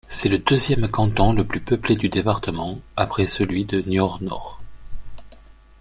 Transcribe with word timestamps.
C'est 0.07 0.29
le 0.29 0.39
deuxième 0.39 0.87
canton 0.89 1.31
le 1.31 1.45
plus 1.45 1.59
peuplé 1.61 1.93
du 1.93 2.09
département, 2.09 2.79
après 2.97 3.27
celui 3.27 3.65
de 3.65 3.81
Niort-Nord. 3.81 4.57